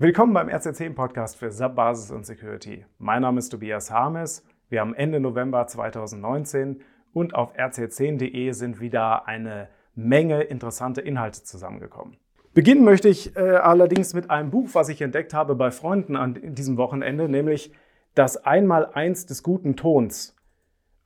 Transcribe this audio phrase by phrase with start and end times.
[0.00, 2.84] Willkommen beim RC10 Podcast für SAP Basis und Security.
[2.98, 4.44] Mein Name ist Tobias Harmes.
[4.68, 6.82] Wir haben Ende November 2019
[7.12, 9.66] und auf rc10.de sind wieder eine
[9.96, 12.16] Menge interessante Inhalte zusammengekommen.
[12.54, 16.54] Beginnen möchte ich äh, allerdings mit einem Buch, was ich entdeckt habe bei Freunden an
[16.54, 17.72] diesem Wochenende, nämlich
[18.14, 20.36] Das Einmaleins des guten Tons.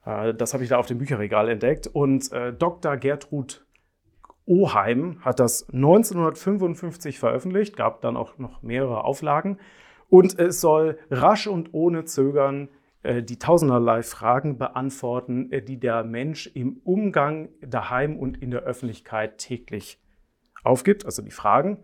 [0.04, 1.86] Äh, das habe ich da auf dem Bücherregal entdeckt.
[1.86, 2.98] Und äh, Dr.
[2.98, 3.64] Gertrud
[4.46, 9.58] Oheim hat das 1955 veröffentlicht, gab dann auch noch mehrere Auflagen.
[10.08, 12.68] Und es soll rasch und ohne Zögern
[13.02, 18.62] äh, die tausenderlei Fragen beantworten, äh, die der Mensch im Umgang daheim und in der
[18.62, 19.98] Öffentlichkeit täglich
[20.64, 21.78] aufgibt, also die Fragen.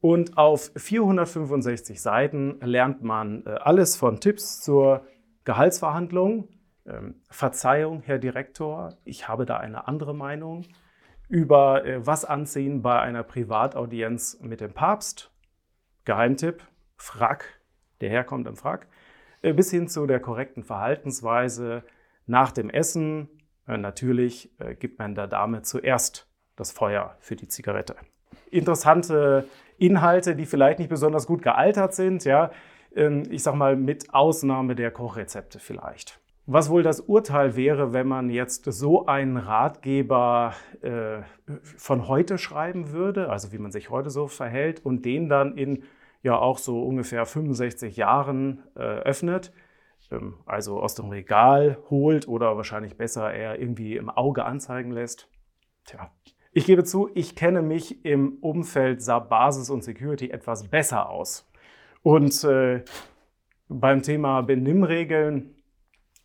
[0.00, 5.06] Und auf 465 Seiten lernt man äh, alles von Tipps zur
[5.44, 6.48] Gehaltsverhandlung,
[6.86, 10.66] ähm, Verzeihung, Herr Direktor, ich habe da eine andere Meinung,
[11.34, 15.32] über äh, was anziehen bei einer Privataudienz mit dem Papst,
[16.04, 16.62] Geheimtipp,
[16.96, 17.60] Frack,
[18.00, 18.86] der herkommt im Frack,
[19.42, 21.82] äh, bis hin zu der korrekten Verhaltensweise
[22.26, 23.28] nach dem Essen.
[23.66, 27.96] Äh, natürlich gibt man der Dame zuerst das Feuer für die Zigarette.
[28.52, 32.52] Interessante Inhalte, die vielleicht nicht besonders gut gealtert sind, ja.
[32.94, 36.20] Ähm, ich sag mal, mit Ausnahme der Kochrezepte vielleicht.
[36.46, 41.22] Was wohl das Urteil wäre, wenn man jetzt so einen Ratgeber äh,
[41.78, 45.84] von heute schreiben würde, also wie man sich heute so verhält, und den dann in
[46.22, 49.52] ja auch so ungefähr 65 Jahren äh, öffnet,
[50.10, 55.28] ähm, also aus dem Regal holt oder wahrscheinlich besser eher irgendwie im Auge anzeigen lässt.
[55.86, 56.10] Tja,
[56.52, 61.50] ich gebe zu, ich kenne mich im Umfeld SAP Basis und Security etwas besser aus.
[62.02, 62.84] Und äh,
[63.68, 65.54] beim Thema Benimmregeln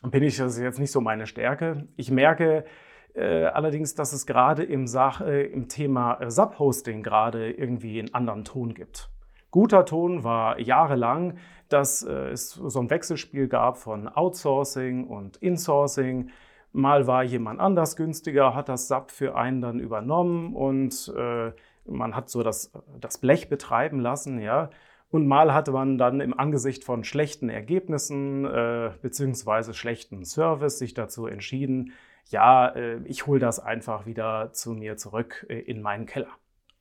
[0.01, 1.87] bin ich, das ist jetzt nicht so meine Stärke.
[1.97, 2.65] Ich merke
[3.13, 8.45] äh, allerdings, dass es gerade im, äh, im Thema äh, Sub-Hosting gerade irgendwie einen anderen
[8.45, 9.09] Ton gibt.
[9.51, 11.37] Guter Ton war jahrelang,
[11.69, 16.29] dass äh, es so ein Wechselspiel gab von Outsourcing und Insourcing.
[16.71, 21.51] Mal war jemand anders günstiger, hat das SAP für einen dann übernommen und äh,
[21.85, 24.69] man hat so das, das Blech betreiben lassen, ja.
[25.11, 29.73] Und mal hatte man dann im Angesicht von schlechten Ergebnissen äh, bzw.
[29.73, 31.93] schlechten Service sich dazu entschieden,
[32.29, 36.29] ja, äh, ich hole das einfach wieder zu mir zurück äh, in meinen Keller.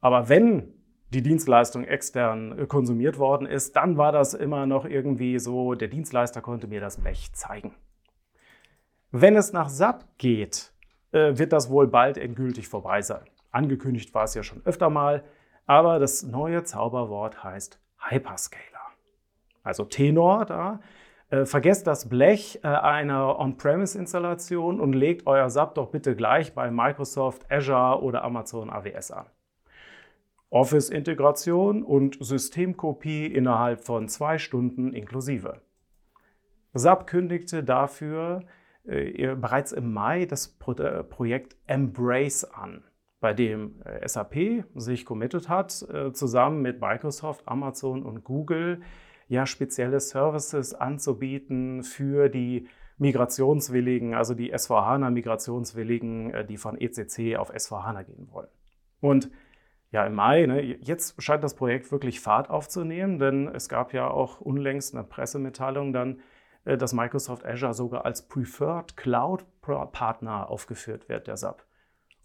[0.01, 0.75] Aber wenn
[1.11, 5.89] die Dienstleistung extern äh, konsumiert worden ist, dann war das immer noch irgendwie so, der
[5.89, 7.75] Dienstleister konnte mir das Blech zeigen.
[9.11, 10.75] Wenn es nach SAP geht,
[11.13, 13.25] äh, wird das wohl bald endgültig vorbei sein.
[13.51, 15.25] Angekündigt war es ja schon öfter mal,
[15.65, 18.65] aber das neue Zauberwort heißt Hyperscaler.
[19.63, 20.81] Also Tenor da.
[21.31, 26.71] Äh, vergesst das Blech äh, einer On-Premise-Installation und legt euer SAP doch bitte gleich bei
[26.71, 29.27] Microsoft Azure oder Amazon AWS an.
[30.51, 35.61] Office-Integration und Systemkopie innerhalb von zwei Stunden inklusive.
[36.73, 38.45] SAP kündigte dafür
[38.87, 42.85] äh, bereits im Mai das Pro äh, Projekt Embrace an
[43.21, 48.81] bei dem äh, SAP sich committed hat, äh, zusammen mit Microsoft, Amazon und Google
[49.27, 52.69] ja spezielle Services anzubieten für die
[52.99, 58.49] Migrationswilligen, also die S4HANA-Migrationswilligen, äh, die von ECC auf S4HANA gehen wollen.
[59.01, 59.31] Und
[59.91, 64.09] ja, im Mai, ne, jetzt scheint das Projekt wirklich Fahrt aufzunehmen, denn es gab ja
[64.09, 66.21] auch unlängst eine Pressemitteilung dann,
[66.65, 71.65] dass Microsoft Azure sogar als Preferred Cloud Partner aufgeführt wird, der SAP.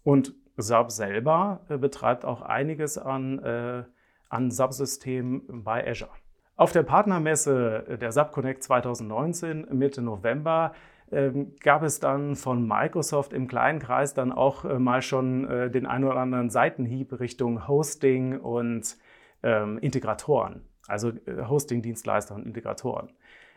[0.02, 3.84] Und SAP selber äh, betreibt auch einiges an, äh,
[4.28, 6.10] an Subsystemen bei Azure.
[6.56, 10.72] Auf der Partnermesse der SAP Connect 2019 Mitte November
[11.10, 15.70] ähm, gab es dann von Microsoft im kleinen Kreis dann auch äh, mal schon äh,
[15.70, 18.96] den ein oder anderen Seitenhieb Richtung Hosting und
[19.42, 23.10] ähm, Integratoren, also äh, Hosting-Dienstleister und Integratoren.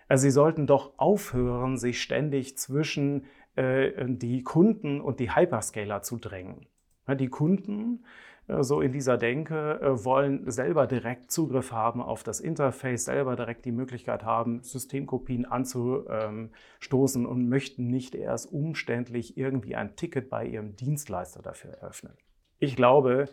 [0.07, 3.25] Also sie sollten doch aufhören, sich ständig zwischen
[3.55, 6.67] äh, die Kunden und die Hyperscaler zu drängen.
[7.15, 8.03] Die Kunden,
[8.47, 13.35] äh, so in dieser Denke, äh, wollen selber direkt Zugriff haben auf das Interface, selber
[13.35, 20.45] direkt die Möglichkeit haben, Systemkopien anzustoßen und möchten nicht erst umständlich irgendwie ein Ticket bei
[20.45, 22.13] ihrem Dienstleister dafür eröffnen.
[22.59, 23.25] Ich glaube,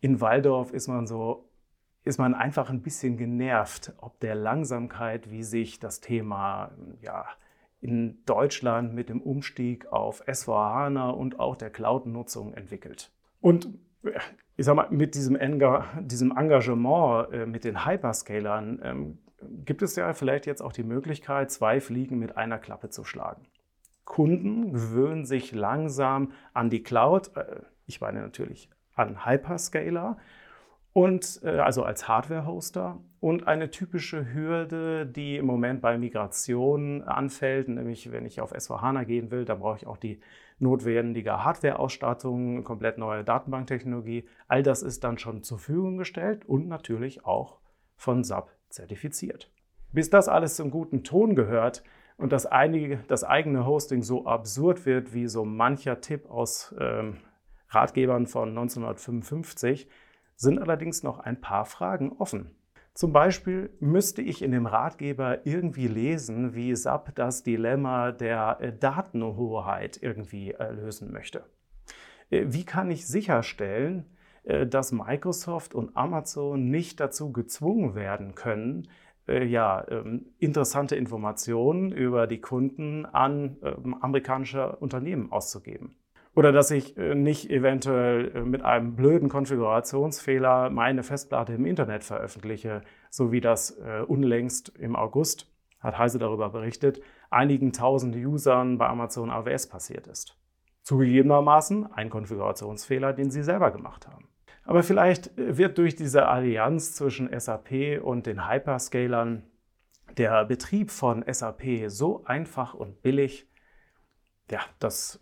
[0.00, 1.48] in Waldorf ist man so
[2.04, 6.72] ist man einfach ein bisschen genervt, ob der Langsamkeit, wie sich das Thema
[7.02, 7.26] ja,
[7.80, 13.10] in Deutschland mit dem Umstieg auf S4HANA und auch der Cloud-Nutzung entwickelt.
[13.40, 13.68] Und
[14.56, 19.18] ich sag mal, mit diesem, Enga diesem Engagement äh, mit den Hyperscalern ähm,
[19.64, 23.46] gibt es ja vielleicht jetzt auch die Möglichkeit, zwei Fliegen mit einer Klappe zu schlagen.
[24.04, 30.16] Kunden gewöhnen sich langsam an die Cloud, äh, ich meine natürlich an Hyperscaler,
[30.98, 37.68] und äh, also als Hardware-Hoster und eine typische Hürde, die im Moment bei Migration anfällt,
[37.68, 40.18] nämlich wenn ich auf S4HANA gehen will, dann brauche ich auch die
[40.58, 44.24] notwendige Hardware-Ausstattung, komplett neue Datenbanktechnologie.
[44.48, 47.60] All das ist dann schon zur Verfügung gestellt und natürlich auch
[47.94, 49.52] von SAP zertifiziert.
[49.92, 51.84] Bis das alles zum guten Ton gehört
[52.16, 57.18] und das, einige, das eigene Hosting so absurd wird wie so mancher Tipp aus ähm,
[57.68, 59.88] Ratgebern von 1955,
[60.38, 62.54] sind allerdings noch ein paar Fragen offen.
[62.94, 68.72] Zum Beispiel müsste ich in dem Ratgeber irgendwie lesen, wie SAP das Dilemma der äh,
[68.72, 71.44] Datenhoheit irgendwie äh, lösen möchte.
[72.30, 74.06] Äh, wie kann ich sicherstellen,
[74.70, 78.88] dass Microsoft und Amazon nicht dazu gezwungen werden können,
[79.26, 85.96] ja, ähm, interessante Informationen über die Kunden an ähm, amerikanische Unternehmen auszugeben?
[86.38, 92.04] Oder dass ich äh, nicht eventuell äh, mit einem blöden Konfigurationsfehler meine Festplatte im Internet
[92.04, 98.78] veröffentliche, so wie das äh, unlängst im August, hat Heise darüber berichtet, einigen tausend Usern
[98.78, 100.38] bei Amazon AWS passiert ist.
[100.82, 104.28] Zugegebenermaßen ein Konfigurationsfehler, den sie selber gemacht haben.
[104.62, 109.42] Aber vielleicht wird durch diese Allianz zwischen SAP und den Hyperscalern
[110.16, 113.50] der Betrieb von SAP so einfach und billig,
[114.52, 115.18] ja, dass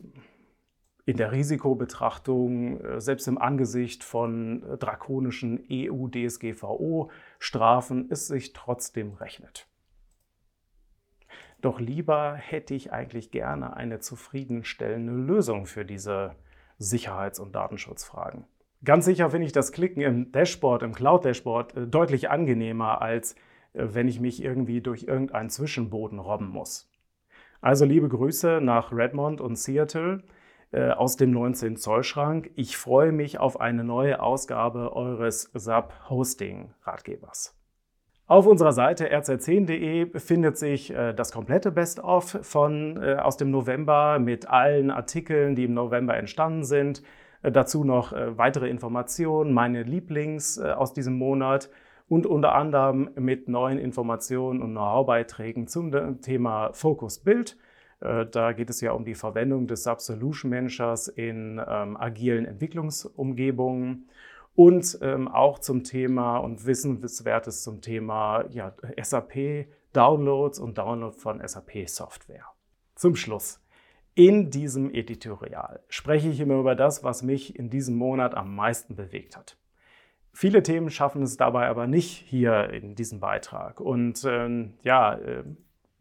[1.07, 9.69] in der Risikobetrachtung, äh, selbst im Angesicht von äh, drakonischen EU-DSGVO-Strafen, es sich trotzdem rechnet.
[11.63, 16.35] Doch lieber hätte ich eigentlich gerne eine zufriedenstellende Lösung für diese
[16.79, 18.45] Sicherheits- und Datenschutzfragen.
[18.85, 23.37] Ganz sicher finde ich das Klicken im Dashboard, im Cloud-Dashboard, äh, deutlich angenehmer, als
[23.73, 26.91] wenn ich mich irgendwie durch irgendeinen Zwischenboden robben muss.
[27.61, 30.25] Also liebe Grüße nach Redmond und Seattle.
[30.73, 32.51] Äh, aus dem 19 Zoll Schrank.
[32.57, 37.57] Ich freue mich auf eine neue Ausgabe eures SAP Hosting Ratgebers.
[38.27, 44.19] Auf unserer Seite rz10.de befindet sich äh, das komplette Best-of von äh, aus dem November
[44.19, 47.03] mit allen Artikeln, die im November entstanden sind.
[47.43, 51.71] Dazu noch weitere Informationen, meine Lieblings aus diesem Monat
[52.09, 57.66] und unter anderem mit neuen Informationen und Know-how-Beiträgen zum Thema Focused Build äh,
[58.01, 64.09] da geht es ja um die Verwendung des Sub-Solution Managers in ähm, agilen Entwicklungsumgebungen
[64.55, 71.47] und ähm, auch zum Thema und Wissenswertes zum Thema ja, SAP Downloads und Download von
[71.47, 72.47] SAP Software.
[72.95, 73.63] Zum Schluss.
[74.15, 78.97] In diesem Editorial spreche ich immer über das, was mich in diesem Monat am meisten
[78.97, 79.59] bewegt hat.
[80.33, 83.81] Viele Themen schaffen es dabei aber nicht hier in diesem Beitrag.
[83.81, 85.45] Und ähm, ja, äh,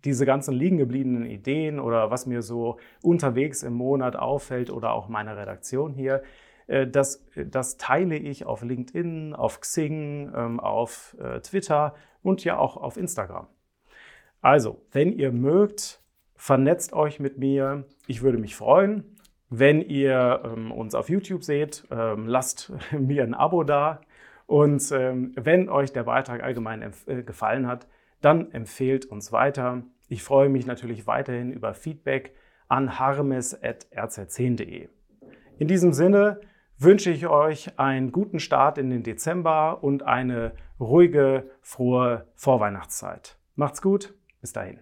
[0.06, 5.10] diese ganzen liegen gebliebenen Ideen oder was mir so unterwegs im Monat auffällt oder auch
[5.10, 6.22] meine Redaktion hier,
[6.68, 12.58] äh, das, das teile ich auf LinkedIn, auf Xing, ähm, auf äh, Twitter und ja
[12.58, 13.48] auch auf Instagram.
[14.42, 16.02] Also, wenn ihr mögt,
[16.36, 17.86] vernetzt euch mit mir.
[18.08, 19.18] Ich würde mich freuen.
[19.50, 24.02] Wenn ihr ähm, uns auf YouTube seht, ähm, lasst mir ein Abo da.
[24.48, 27.88] Und wenn euch der Beitrag allgemein äh, gefallen hat,
[28.22, 29.82] dann empfehlt uns weiter.
[30.08, 32.36] Ich freue mich natürlich weiterhin über Feedback
[32.68, 34.90] an harmes.rz10.de.
[35.58, 36.42] In diesem Sinne
[36.78, 43.38] wünsche ich euch einen guten Start in den Dezember und eine ruhige, frohe Vorweihnachtszeit.
[43.56, 44.80] Macht's gut, bis dahin.